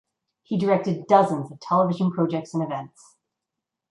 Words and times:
He 0.41 0.57
directed 0.57 1.05
dozens 1.05 1.51
of 1.51 1.59
television 1.59 2.09
projects 2.09 2.55
and 2.55 2.63
events. 2.63 3.17